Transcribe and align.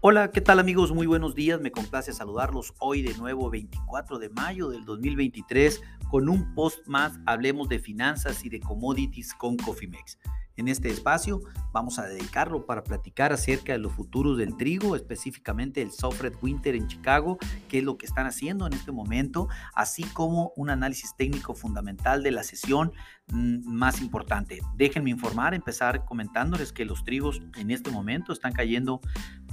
Hola, 0.00 0.30
¿qué 0.30 0.40
tal 0.40 0.60
amigos? 0.60 0.92
Muy 0.92 1.08
buenos 1.08 1.34
días, 1.34 1.60
me 1.60 1.72
complace 1.72 2.12
saludarlos 2.12 2.72
hoy 2.78 3.02
de 3.02 3.14
nuevo 3.14 3.50
24 3.50 4.20
de 4.20 4.28
mayo 4.28 4.68
del 4.68 4.84
2023 4.84 5.82
con 6.08 6.28
un 6.28 6.54
post 6.54 6.86
más, 6.86 7.18
hablemos 7.26 7.68
de 7.68 7.80
finanzas 7.80 8.44
y 8.44 8.48
de 8.48 8.60
commodities 8.60 9.34
con 9.34 9.56
Cofimex. 9.56 10.20
En 10.56 10.68
este 10.68 10.88
espacio 10.88 11.40
vamos 11.72 11.98
a 11.98 12.06
dedicarlo 12.06 12.64
para 12.64 12.84
platicar 12.84 13.32
acerca 13.32 13.72
de 13.72 13.78
los 13.78 13.92
futuros 13.92 14.38
del 14.38 14.56
trigo, 14.56 14.94
específicamente 14.94 15.82
el 15.82 15.90
Softred 15.90 16.34
Winter 16.42 16.76
en 16.76 16.86
Chicago, 16.86 17.38
qué 17.68 17.78
es 17.78 17.84
lo 17.84 17.98
que 17.98 18.06
están 18.06 18.26
haciendo 18.26 18.68
en 18.68 18.74
este 18.74 18.92
momento, 18.92 19.48
así 19.74 20.04
como 20.04 20.52
un 20.54 20.70
análisis 20.70 21.16
técnico 21.16 21.54
fundamental 21.54 22.22
de 22.22 22.30
la 22.30 22.44
sesión 22.44 22.92
más 23.32 24.00
importante. 24.00 24.60
Déjenme 24.76 25.10
informar, 25.10 25.54
empezar 25.54 26.04
comentándoles 26.04 26.72
que 26.72 26.84
los 26.84 27.04
trigos 27.04 27.40
en 27.56 27.70
este 27.70 27.90
momento 27.90 28.32
están 28.32 28.52
cayendo 28.52 29.00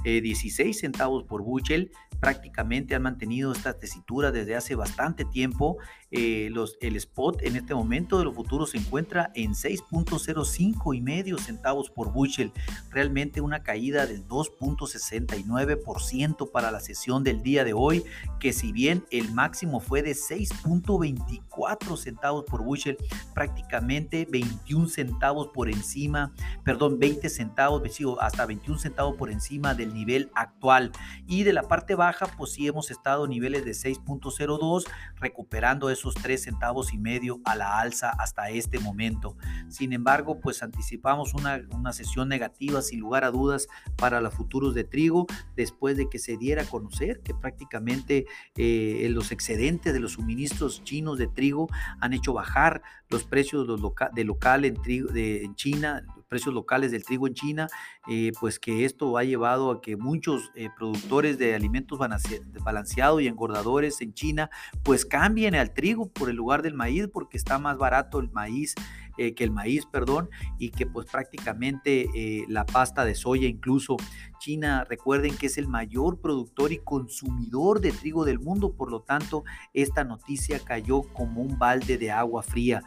16 0.04 0.76
eh, 0.76 0.80
centavos 0.80 1.24
por 1.24 1.42
bushel. 1.42 1.90
Prácticamente 2.20 2.94
han 2.94 3.02
mantenido 3.02 3.52
esta 3.52 3.78
tesitura 3.78 4.32
desde 4.32 4.56
hace 4.56 4.74
bastante 4.74 5.26
tiempo. 5.26 5.76
Eh, 6.12 6.50
los, 6.52 6.78
el 6.80 6.94
spot 6.96 7.42
en 7.42 7.56
este 7.56 7.74
momento 7.74 8.16
de 8.18 8.24
los 8.24 8.34
futuros 8.34 8.70
se 8.70 8.78
encuentra 8.78 9.30
en 9.34 9.52
6.05 9.52 10.96
y 10.96 11.02
medio 11.02 11.36
centavos 11.36 11.90
por 11.90 12.10
bushel. 12.12 12.52
Realmente 12.90 13.42
una 13.42 13.64
caída 13.64 14.06
del 14.06 14.26
2.69% 14.26 16.50
para 16.50 16.70
la 16.70 16.80
sesión 16.80 17.22
del 17.24 17.42
día 17.42 17.64
de 17.64 17.74
hoy, 17.74 18.04
que 18.38 18.54
si 18.54 18.72
bien 18.72 19.04
el 19.10 19.32
máximo 19.32 19.80
fue 19.80 20.02
de 20.02 20.12
6.24 20.12 21.96
centavos 21.96 22.44
por 22.44 22.62
bushel, 22.62 22.96
prácticamente 23.34 23.65
21 23.68 24.88
centavos 24.88 25.48
por 25.48 25.68
encima, 25.68 26.32
perdón, 26.64 26.98
20 26.98 27.28
centavos, 27.28 27.82
hasta 28.20 28.46
21 28.46 28.78
centavos 28.78 29.16
por 29.16 29.30
encima 29.30 29.74
del 29.74 29.94
nivel 29.94 30.30
actual. 30.34 30.92
Y 31.26 31.44
de 31.44 31.52
la 31.52 31.62
parte 31.62 31.94
baja, 31.94 32.26
pues 32.36 32.52
sí 32.52 32.66
hemos 32.66 32.90
estado 32.90 33.26
niveles 33.26 33.64
de 33.64 33.72
6.02, 33.72 34.84
recuperando 35.16 35.90
esos 35.90 36.14
3 36.14 36.42
centavos 36.42 36.92
y 36.92 36.98
medio 36.98 37.40
a 37.44 37.56
la 37.56 37.80
alza 37.80 38.10
hasta 38.10 38.50
este 38.50 38.78
momento. 38.78 39.36
Sin 39.68 39.92
embargo, 39.92 40.40
pues 40.40 40.62
anticipamos 40.62 41.34
una, 41.34 41.60
una 41.70 41.92
sesión 41.92 42.28
negativa 42.28 42.82
sin 42.82 43.00
lugar 43.00 43.24
a 43.24 43.30
dudas 43.30 43.68
para 43.96 44.20
los 44.20 44.34
futuros 44.34 44.74
de 44.74 44.84
trigo 44.84 45.26
después 45.56 45.96
de 45.96 46.08
que 46.08 46.18
se 46.18 46.36
diera 46.36 46.62
a 46.62 46.66
conocer 46.66 47.20
que 47.22 47.34
prácticamente 47.34 48.26
eh, 48.56 49.08
los 49.10 49.32
excedentes 49.32 49.92
de 49.92 50.00
los 50.00 50.12
suministros 50.12 50.82
chinos 50.84 51.18
de 51.18 51.28
trigo 51.28 51.68
han 52.00 52.12
hecho 52.12 52.32
bajar 52.32 52.82
los 53.08 53.24
precios 53.24 53.55
de 53.64 54.24
local 54.24 54.64
en, 54.64 54.74
trigo, 54.74 55.10
de, 55.10 55.50
China, 55.54 56.04
precios 56.28 56.54
locales 56.54 56.90
del 56.90 57.04
trigo 57.04 57.26
en 57.26 57.34
China, 57.34 57.68
eh, 58.08 58.32
pues 58.40 58.58
que 58.58 58.84
esto 58.84 59.16
ha 59.16 59.24
llevado 59.24 59.70
a 59.70 59.80
que 59.80 59.96
muchos 59.96 60.50
eh, 60.54 60.68
productores 60.76 61.38
de 61.38 61.54
alimentos 61.54 61.98
balanceados 61.98 63.22
y 63.22 63.26
engordadores 63.26 64.00
en 64.00 64.12
China, 64.12 64.50
pues 64.82 65.06
cambien 65.06 65.54
al 65.54 65.72
trigo 65.72 66.08
por 66.12 66.28
el 66.28 66.36
lugar 66.36 66.62
del 66.62 66.74
maíz, 66.74 67.08
porque 67.12 67.36
está 67.36 67.58
más 67.58 67.78
barato 67.78 68.18
el 68.18 68.30
maíz 68.30 68.74
eh, 69.18 69.34
que 69.34 69.44
el 69.44 69.50
maíz, 69.50 69.86
perdón, 69.86 70.28
y 70.58 70.70
que 70.70 70.86
pues 70.86 71.06
prácticamente 71.10 72.08
la 72.48 72.66
pasta 72.66 73.04
de 73.04 73.14
soya, 73.14 73.48
incluso 73.48 73.96
China, 74.38 74.84
recuerden 74.84 75.36
que 75.36 75.46
es 75.46 75.58
el 75.58 75.68
mayor 75.68 76.20
productor 76.20 76.72
y 76.72 76.78
consumidor 76.78 77.80
de 77.80 77.92
trigo 77.92 78.24
del 78.24 78.38
mundo, 78.38 78.74
por 78.74 78.90
lo 78.90 79.00
tanto, 79.00 79.44
esta 79.72 80.04
noticia 80.04 80.58
cayó 80.58 81.02
como 81.02 81.40
un 81.40 81.58
balde 81.58 81.96
de 81.98 82.10
agua 82.10 82.42
fría. 82.42 82.82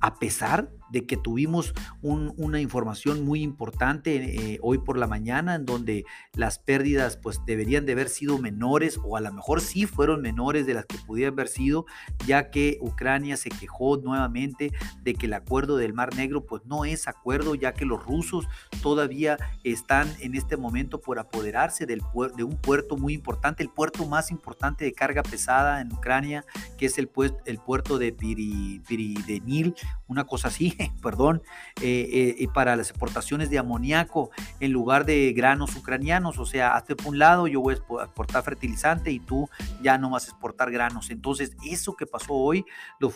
A 0.00 0.14
pesar 0.14 0.68
de 0.90 1.06
que 1.06 1.16
tuvimos 1.16 1.74
una 2.02 2.60
información 2.60 3.24
muy 3.24 3.42
importante 3.42 4.54
eh, 4.54 4.58
hoy 4.62 4.78
por 4.78 4.98
la 4.98 5.06
mañana 5.06 5.54
en 5.54 5.66
donde 5.66 6.04
las 6.34 6.58
pérdidas 6.58 7.16
pues 7.16 7.40
deberían 7.46 7.86
de 7.86 7.92
haber 7.92 8.08
sido 8.08 8.38
menores 8.38 8.98
o 9.04 9.16
a 9.16 9.20
lo 9.20 9.32
mejor 9.32 9.60
sí 9.60 9.86
fueron 9.86 10.22
menores 10.22 10.66
de 10.66 10.74
las 10.74 10.86
que 10.86 10.98
pudieran 10.98 11.34
haber 11.34 11.48
sido 11.48 11.86
ya 12.26 12.50
que 12.50 12.78
Ucrania 12.80 13.36
se 13.36 13.50
quejó 13.50 13.96
nuevamente 13.98 14.72
de 15.02 15.14
que 15.14 15.26
el 15.26 15.34
acuerdo 15.34 15.76
del 15.76 15.94
Mar 15.94 16.14
Negro 16.14 16.44
pues 16.44 16.62
no 16.64 16.84
es 16.84 17.08
acuerdo 17.08 17.54
ya 17.54 17.72
que 17.72 17.84
los 17.84 18.04
rusos 18.04 18.46
todavía 18.82 19.38
están 19.64 20.08
en 20.20 20.34
este 20.34 20.56
momento 20.56 21.00
por 21.00 21.18
apoderarse 21.18 21.86
del 21.86 22.00
de 22.36 22.44
un 22.44 22.56
puerto 22.56 22.96
muy 22.96 23.14
importante, 23.14 23.62
el 23.62 23.70
puerto 23.70 24.06
más 24.06 24.30
importante 24.30 24.84
de 24.84 24.92
carga 24.92 25.22
pesada 25.22 25.80
en 25.80 25.92
Ucrania 25.92 26.44
que 26.78 26.86
es 26.86 26.98
el, 26.98 27.10
el 27.46 27.58
puerto 27.58 27.98
de 27.98 28.12
Piridenil, 28.12 29.74
una 30.10 30.24
cosa 30.24 30.48
así 30.48 30.76
perdón, 31.02 31.42
eh, 31.80 32.36
eh, 32.38 32.48
para 32.52 32.74
las 32.74 32.90
exportaciones 32.90 33.48
de 33.48 33.58
amoníaco 33.58 34.30
en 34.58 34.72
lugar 34.72 35.06
de 35.06 35.32
granos 35.32 35.76
ucranianos. 35.76 36.38
O 36.38 36.44
sea, 36.44 36.74
hazte 36.74 36.96
por 36.96 37.08
un 37.08 37.18
lado, 37.18 37.46
yo 37.46 37.60
voy 37.60 37.74
a 37.74 38.04
exportar 38.04 38.42
fertilizante 38.42 39.12
y 39.12 39.20
tú 39.20 39.48
ya 39.82 39.98
no 39.98 40.10
vas 40.10 40.26
a 40.26 40.30
exportar 40.32 40.70
granos. 40.70 41.10
Entonces, 41.10 41.56
eso 41.64 41.94
que 41.94 42.06
pasó 42.06 42.34
hoy, 42.34 42.64
los, 42.98 43.14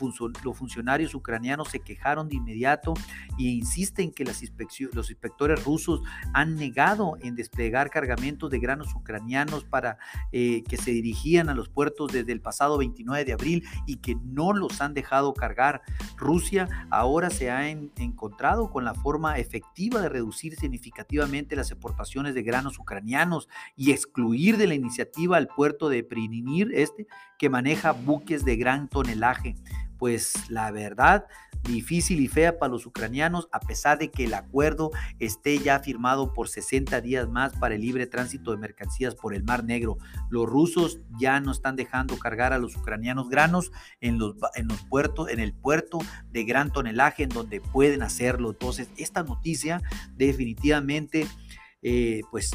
funcionarios 0.56 1.14
ucranianos 1.14 1.68
se 1.68 1.80
quejaron 1.80 2.28
de 2.28 2.36
inmediato 2.36 2.94
e 3.38 3.42
insisten 3.42 4.12
que 4.12 4.24
las 4.24 4.42
los 4.92 5.10
inspectores 5.10 5.64
rusos 5.64 6.00
han 6.32 6.54
negado 6.54 7.16
en 7.22 7.34
desplegar 7.34 7.90
cargamentos 7.90 8.50
de 8.50 8.60
granos 8.60 8.94
ucranianos 8.94 9.64
para 9.64 9.98
eh, 10.32 10.62
que 10.68 10.76
se 10.76 10.92
dirigían 10.92 11.48
a 11.48 11.54
los 11.54 11.68
puertos 11.68 12.12
desde 12.12 12.32
el 12.32 12.40
pasado 12.40 12.78
29 12.78 13.24
de 13.24 13.32
abril 13.32 13.64
y 13.86 13.96
que 13.96 14.16
no 14.22 14.52
los 14.52 14.80
han 14.80 14.94
dejado 14.94 15.34
cargar. 15.34 15.82
Rusia 16.16 16.68
ahora 16.90 17.30
se 17.30 17.50
ha 17.50 17.68
encontrado 17.68 18.70
con 18.70 18.84
la 18.84 18.94
forma 18.94 19.38
efectiva 19.38 20.00
de 20.00 20.08
reducir 20.08 20.56
significativamente 20.56 21.56
las 21.56 21.70
exportaciones 21.70 22.34
de 22.34 22.42
granos 22.42 22.78
ucranianos 22.78 23.48
y 23.76 23.92
excluir 23.92 24.56
de 24.56 24.66
la 24.66 24.74
iniciativa 24.74 25.36
al 25.36 25.48
puerto 25.48 25.88
de 25.88 26.04
Prininir, 26.04 26.70
este, 26.74 27.06
que 27.38 27.50
maneja 27.50 27.92
buques 27.92 28.44
de 28.44 28.56
gran 28.56 28.88
tonelaje. 28.88 29.54
Pues 30.04 30.34
la 30.50 30.70
verdad, 30.70 31.24
difícil 31.62 32.20
y 32.20 32.28
fea 32.28 32.58
para 32.58 32.70
los 32.70 32.84
ucranianos, 32.84 33.48
a 33.52 33.60
pesar 33.60 33.96
de 33.96 34.10
que 34.10 34.24
el 34.24 34.34
acuerdo 34.34 34.90
esté 35.18 35.58
ya 35.58 35.80
firmado 35.80 36.34
por 36.34 36.50
60 36.50 37.00
días 37.00 37.26
más 37.30 37.54
para 37.54 37.74
el 37.74 37.80
libre 37.80 38.06
tránsito 38.06 38.50
de 38.50 38.58
mercancías 38.58 39.14
por 39.14 39.34
el 39.34 39.44
Mar 39.44 39.64
Negro. 39.64 39.96
Los 40.28 40.46
rusos 40.46 41.00
ya 41.18 41.40
no 41.40 41.52
están 41.52 41.74
dejando 41.74 42.18
cargar 42.18 42.52
a 42.52 42.58
los 42.58 42.76
ucranianos 42.76 43.30
granos 43.30 43.72
en 44.02 44.18
los, 44.18 44.36
en 44.56 44.68
los 44.68 44.82
puertos, 44.82 45.30
en 45.30 45.40
el 45.40 45.54
puerto 45.54 46.00
de 46.30 46.44
gran 46.44 46.70
tonelaje 46.70 47.22
en 47.22 47.30
donde 47.30 47.62
pueden 47.62 48.02
hacerlo. 48.02 48.50
Entonces, 48.50 48.90
esta 48.98 49.22
noticia 49.22 49.80
definitivamente, 50.18 51.26
eh, 51.80 52.20
pues 52.30 52.50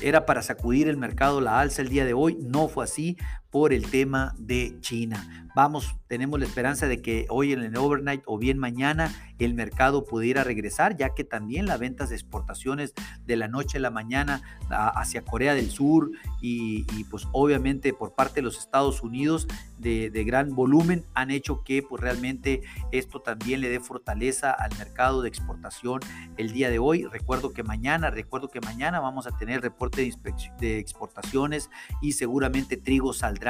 era 0.00 0.26
para 0.26 0.42
sacudir 0.42 0.88
el 0.88 0.96
mercado 0.96 1.40
la 1.40 1.60
alza 1.60 1.82
el 1.82 1.88
día 1.88 2.04
de 2.04 2.14
hoy, 2.14 2.36
no 2.40 2.68
fue 2.68 2.84
así 2.84 3.16
por 3.54 3.72
el 3.72 3.88
tema 3.88 4.34
de 4.36 4.76
China. 4.80 5.44
Vamos, 5.54 5.94
tenemos 6.08 6.40
la 6.40 6.46
esperanza 6.46 6.88
de 6.88 7.00
que 7.00 7.26
hoy 7.28 7.52
en 7.52 7.62
el 7.62 7.76
overnight 7.76 8.24
o 8.26 8.36
bien 8.36 8.58
mañana 8.58 9.14
el 9.38 9.54
mercado 9.54 10.04
pudiera 10.04 10.42
regresar, 10.42 10.96
ya 10.96 11.14
que 11.14 11.22
también 11.22 11.66
las 11.66 11.78
ventas 11.78 12.08
de 12.08 12.16
exportaciones 12.16 12.94
de 13.24 13.36
la 13.36 13.46
noche 13.46 13.78
a 13.78 13.80
la 13.80 13.90
mañana 13.90 14.42
hacia 14.68 15.22
Corea 15.22 15.54
del 15.54 15.70
Sur 15.70 16.10
y, 16.40 16.82
pues 17.04 17.28
obviamente 17.30 17.92
por 17.92 18.14
parte 18.14 18.36
de 18.36 18.42
los 18.42 18.58
Estados 18.58 19.02
Unidos 19.02 19.46
de, 19.78 20.10
gran 20.24 20.54
volumen 20.54 21.04
han 21.14 21.30
hecho 21.30 21.62
que 21.62 21.82
pues 21.82 22.02
realmente 22.02 22.62
esto 22.90 23.20
también 23.20 23.60
le 23.60 23.68
dé 23.68 23.78
fortaleza 23.78 24.50
al 24.50 24.76
mercado 24.78 25.22
de 25.22 25.28
exportación 25.28 26.00
el 26.36 26.52
día 26.52 26.70
de 26.70 26.78
hoy. 26.78 27.04
Recuerdo 27.04 27.52
que 27.52 27.62
mañana, 27.62 28.10
recuerdo 28.10 28.48
que 28.48 28.60
mañana 28.60 28.98
vamos 28.98 29.26
a 29.26 29.36
tener 29.36 29.60
reporte 29.60 30.00
de, 30.00 30.34
de 30.58 30.78
exportaciones 30.78 31.70
y 32.00 32.12
seguramente 32.12 32.76
trigo 32.76 33.12
saldrá 33.12 33.43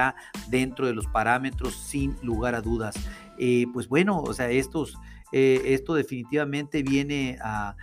dentro 0.48 0.86
de 0.86 0.94
los 0.94 1.06
parámetros 1.06 1.74
sin 1.74 2.16
lugar 2.22 2.54
a 2.54 2.60
dudas. 2.60 2.94
Eh, 3.38 3.66
pues 3.72 3.88
bueno, 3.88 4.20
o 4.20 4.32
sea, 4.32 4.50
estos, 4.50 4.96
eh, 5.32 5.60
esto 5.74 5.94
definitivamente 5.94 6.82
viene 6.82 7.38
a, 7.42 7.74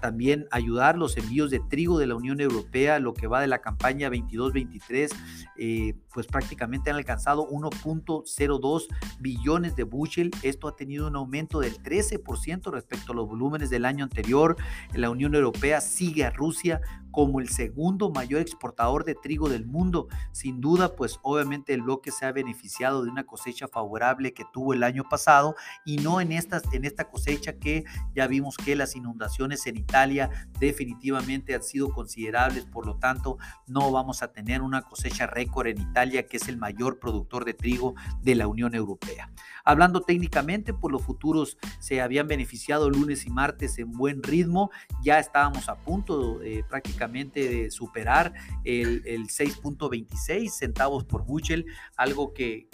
también 0.00 0.46
ayudar 0.50 0.96
los 0.96 1.16
envíos 1.18 1.50
de 1.50 1.60
trigo 1.60 1.98
de 1.98 2.06
la 2.06 2.16
Unión 2.16 2.40
Europea, 2.40 2.98
lo 2.98 3.12
que 3.12 3.26
va 3.26 3.42
de 3.42 3.46
la 3.46 3.60
campaña 3.60 4.08
22-23, 4.08 5.14
eh, 5.58 5.94
pues 6.12 6.26
prácticamente 6.26 6.90
han 6.90 6.96
alcanzado 6.96 7.46
1.02 7.48 8.86
billones 9.20 9.76
de 9.76 9.82
bushel. 9.84 10.30
Esto 10.42 10.66
ha 10.66 10.76
tenido 10.76 11.06
un 11.06 11.14
aumento 11.14 11.60
del 11.60 11.80
13% 11.80 12.72
respecto 12.72 13.12
a 13.12 13.14
los 13.14 13.28
volúmenes 13.28 13.68
del 13.68 13.84
año 13.84 14.02
anterior. 14.02 14.56
La 14.94 15.10
Unión 15.10 15.34
Europea 15.34 15.82
sigue 15.82 16.24
a 16.24 16.30
Rusia 16.30 16.80
como 17.16 17.40
el 17.40 17.48
segundo 17.48 18.10
mayor 18.10 18.42
exportador 18.42 19.06
de 19.06 19.14
trigo 19.14 19.48
del 19.48 19.64
mundo. 19.64 20.06
Sin 20.32 20.60
duda, 20.60 20.94
pues 20.94 21.18
obviamente 21.22 21.72
el 21.72 21.80
bloque 21.80 22.10
se 22.10 22.26
ha 22.26 22.32
beneficiado 22.32 23.02
de 23.02 23.10
una 23.10 23.24
cosecha 23.24 23.68
favorable 23.68 24.34
que 24.34 24.44
tuvo 24.52 24.74
el 24.74 24.82
año 24.82 25.02
pasado 25.08 25.56
y 25.86 25.96
no 25.96 26.20
en, 26.20 26.30
estas, 26.30 26.64
en 26.74 26.84
esta 26.84 27.08
cosecha 27.08 27.54
que 27.54 27.84
ya 28.14 28.26
vimos 28.26 28.58
que 28.58 28.76
las 28.76 28.96
inundaciones 28.96 29.66
en 29.66 29.78
Italia 29.78 30.28
definitivamente 30.60 31.54
han 31.54 31.62
sido 31.62 31.88
considerables, 31.88 32.66
por 32.66 32.84
lo 32.84 32.98
tanto 32.98 33.38
no 33.66 33.90
vamos 33.90 34.22
a 34.22 34.30
tener 34.30 34.60
una 34.60 34.82
cosecha 34.82 35.26
récord 35.26 35.68
en 35.68 35.80
Italia, 35.80 36.26
que 36.26 36.36
es 36.36 36.48
el 36.48 36.58
mayor 36.58 36.98
productor 36.98 37.46
de 37.46 37.54
trigo 37.54 37.94
de 38.20 38.34
la 38.34 38.46
Unión 38.46 38.74
Europea. 38.74 39.32
Hablando 39.64 40.02
técnicamente, 40.02 40.74
pues 40.74 40.92
los 40.92 41.02
futuros 41.02 41.56
se 41.78 42.02
habían 42.02 42.28
beneficiado 42.28 42.90
lunes 42.90 43.24
y 43.24 43.30
martes 43.30 43.78
en 43.78 43.90
buen 43.90 44.22
ritmo, 44.22 44.70
ya 45.02 45.18
estábamos 45.18 45.70
a 45.70 45.76
punto 45.76 46.42
eh, 46.42 46.62
prácticamente 46.68 47.05
de 47.40 47.70
superar 47.70 48.32
el, 48.64 49.02
6.26 49.28 50.50
centavos 50.50 51.04
por 51.04 51.24
bushel, 51.24 51.66
algo 51.96 52.32
que, 52.32 52.68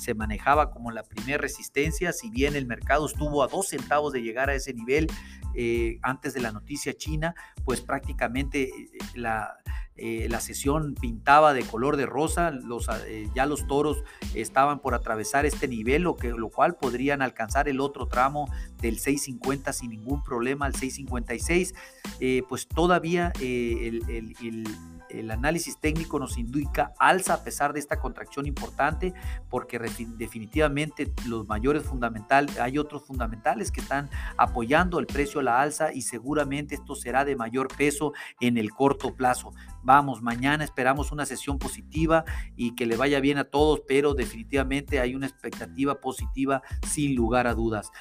se 0.00 0.14
manejaba 0.14 0.70
como 0.70 0.90
la 0.90 1.02
primera 1.02 1.38
resistencia, 1.38 2.12
si 2.12 2.30
bien 2.30 2.56
el 2.56 2.66
mercado 2.66 3.06
estuvo 3.06 3.42
a 3.42 3.48
2 3.48 3.66
centavos 3.66 4.12
de 4.12 4.22
llegar 4.22 4.50
a 4.50 4.54
ese 4.54 4.72
nivel 4.74 5.06
eh, 5.54 5.98
antes 6.02 6.34
de 6.34 6.40
la 6.40 6.52
noticia 6.52 6.94
china, 6.94 7.34
pues 7.64 7.80
prácticamente 7.80 8.64
eh, 8.64 8.98
la 9.14 9.56
eh, 9.98 10.26
la 10.28 10.40
sesión 10.40 10.94
pintaba 10.94 11.54
de 11.54 11.62
color 11.62 11.96
de 11.96 12.06
rosa, 12.06 12.50
los, 12.50 12.88
eh, 13.06 13.28
ya 13.34 13.46
los 13.46 13.66
toros 13.66 14.02
estaban 14.34 14.80
por 14.80 14.94
atravesar 14.94 15.46
este 15.46 15.68
nivel, 15.68 16.02
lo, 16.02 16.16
que, 16.16 16.28
lo 16.28 16.50
cual 16.50 16.76
podrían 16.76 17.22
alcanzar 17.22 17.68
el 17.68 17.80
otro 17.80 18.06
tramo 18.06 18.50
del 18.80 18.98
650 18.98 19.72
sin 19.72 19.90
ningún 19.90 20.22
problema 20.22 20.66
al 20.66 20.74
656, 20.74 21.74
eh, 22.20 22.42
pues 22.48 22.66
todavía 22.66 23.32
el 23.40 24.02
el 25.08 25.30
análisis 25.30 25.78
técnico 25.78 26.18
nos 26.18 26.38
indica 26.38 26.92
alza 26.98 27.34
a 27.34 27.44
pesar 27.44 27.72
de 27.72 27.80
esta 27.80 27.98
contracción 27.98 28.46
importante, 28.46 29.14
porque 29.50 29.78
definitivamente 29.78 31.12
los 31.26 31.46
mayores 31.46 31.84
fundamentales, 31.84 32.58
hay 32.58 32.78
otros 32.78 33.04
fundamentales 33.04 33.70
que 33.70 33.80
están 33.80 34.10
apoyando 34.36 34.98
el 34.98 35.06
precio 35.06 35.40
a 35.40 35.44
la 35.44 35.60
alza 35.60 35.92
y 35.92 36.02
seguramente 36.02 36.74
esto 36.74 36.94
será 36.94 37.24
de 37.24 37.36
mayor 37.36 37.68
peso 37.76 38.12
en 38.40 38.58
el 38.58 38.70
corto 38.70 39.14
plazo. 39.14 39.52
Vamos, 39.86 40.20
mañana 40.20 40.64
esperamos 40.64 41.12
una 41.12 41.26
sesión 41.26 41.60
positiva 41.60 42.24
y 42.56 42.74
que 42.74 42.86
le 42.86 42.96
vaya 42.96 43.20
bien 43.20 43.38
a 43.38 43.44
todos, 43.44 43.82
pero 43.86 44.14
definitivamente 44.14 44.98
hay 44.98 45.14
una 45.14 45.28
expectativa 45.28 46.00
positiva 46.00 46.60
sin 46.84 47.14
lugar 47.14 47.46
a 47.46 47.54
dudas. 47.54 47.92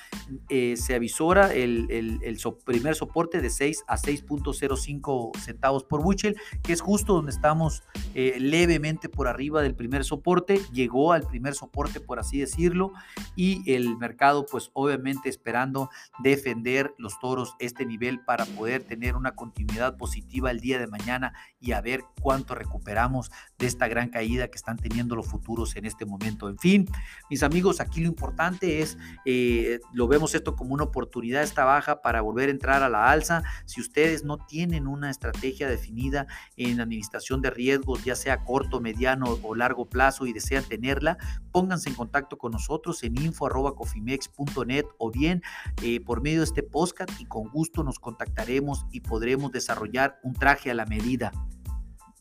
Eh, 0.50 0.78
se 0.78 0.96
avisora 0.96 1.54
el, 1.54 1.86
el, 1.92 2.40
primer 2.66 2.96
soporte 2.96 3.40
de 3.40 3.52
6 3.52 3.84
a 3.88 3.98
6.05 3.98 5.38
centavos 5.38 5.84
por 5.84 6.02
Buchel, 6.02 6.36
que 6.64 6.74
es 6.74 6.82
justo 6.82 7.14
donde 7.14 7.30
estamos 7.30 7.84
eh, 8.16 8.38
levemente 8.40 9.08
por 9.08 9.28
arriba 9.28 9.62
del 9.62 9.76
primer 9.76 10.04
soporte, 10.06 10.62
llegó 10.74 11.14
al 11.14 11.28
primer 11.28 11.54
soporte 11.54 12.00
por 12.00 12.18
así 12.18 12.40
decirlo 12.40 12.94
y 13.36 13.72
el 13.72 13.96
mercado 13.98 14.48
pues 14.50 14.72
obviamente 14.74 15.30
esperando 15.30 15.92
defender 16.24 16.96
los 16.98 17.20
toros 17.20 17.54
este 17.60 17.86
nivel 17.86 18.22
para 18.22 18.46
poder 18.46 18.84
tener 18.84 19.16
una 19.16 19.36
continuidad 19.36 19.98
positiva 19.98 20.50
el 20.50 20.62
día 20.62 20.80
de 20.80 20.88
mañana 20.88 21.34
y 21.60 21.75
a 21.76 21.82
ver 21.82 22.04
cuánto 22.22 22.56
recuperamos 22.56 23.32
de 23.60 23.68
esta 23.68 23.88
gran 23.88 24.10
caída 24.10 24.48
que 24.48 24.58
están 24.58 24.78
teniendo 24.78 25.16
los 25.16 25.28
futuros 25.28 25.76
en 25.76 25.86
este 25.86 26.06
momento. 26.06 26.50
En 26.50 26.58
fin, 26.58 26.88
mis 27.30 27.44
amigos, 27.44 27.80
aquí 27.80 28.02
lo 28.02 28.08
importante 28.08 28.82
es, 28.82 28.98
eh, 29.26 29.80
lo 29.94 30.08
vemos 30.08 30.34
esto 30.36 30.56
como 30.56 30.74
una 30.74 30.86
oportunidad 30.86 31.44
esta 31.44 31.66
baja 31.66 32.02
para 32.02 32.22
volver 32.22 32.50
a 32.50 32.52
entrar 32.52 32.84
a 32.84 32.90
la 32.90 33.12
alza. 33.12 33.44
Si 33.66 33.82
ustedes 33.82 34.24
no 34.24 34.38
tienen 34.38 34.88
una 34.88 35.10
estrategia 35.10 35.70
definida 35.70 36.28
en 36.58 36.82
administración 36.82 37.42
de 37.42 37.52
riesgos, 37.52 38.04
ya 38.04 38.16
sea 38.16 38.44
corto, 38.44 38.82
mediano 38.82 39.38
o 39.44 39.56
largo 39.56 39.88
plazo 39.88 40.26
y 40.26 40.34
desean 40.34 40.64
tenerla, 40.64 41.18
pónganse 41.52 41.90
en 41.90 41.96
contacto 41.96 42.38
con 42.38 42.52
nosotros 42.52 43.04
en 43.04 43.22
info.cofimex.net 43.22 44.86
o 44.98 45.12
bien 45.12 45.42
eh, 45.82 46.00
por 46.00 46.22
medio 46.22 46.40
de 46.40 46.46
este 46.46 46.64
podcast 46.64 47.12
y 47.20 47.26
con 47.26 47.50
gusto 47.50 47.84
nos 47.84 48.00
contactaremos 48.00 48.86
y 48.92 49.02
podremos 49.02 49.52
desarrollar 49.52 50.20
un 50.24 50.34
traje 50.34 50.72
a 50.72 50.74
la 50.74 50.86
medida. 50.86 51.32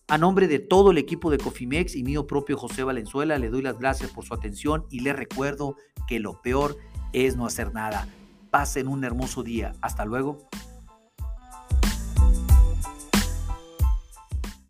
A 0.07 0.19
nombre 0.19 0.49
de 0.49 0.59
todo 0.59 0.91
el 0.91 0.99
equipo 0.99 1.31
de 1.31 1.39
Cofimex 1.39 1.97
y 1.97 2.03
mío 2.03 2.27
propio 2.27 2.59
José 2.59 2.85
Valenzuela, 2.85 3.39
le 3.39 3.49
doy 3.49 3.63
las 3.63 3.79
gracias 3.79 4.11
por 4.11 4.27
su 4.27 4.35
atención 4.35 4.85
y 4.91 5.01
le 5.01 5.15
recuerdo 5.15 5.77
que 6.07 6.21
lo 6.21 6.43
peor 6.43 6.77
es 7.15 7.37
no 7.37 7.47
hacer 7.47 7.73
nada. 7.73 8.07
Pasen 8.51 8.87
un 8.87 9.03
hermoso 9.03 9.43
día. 9.43 9.73
Hasta 9.81 10.05
luego. 10.05 10.47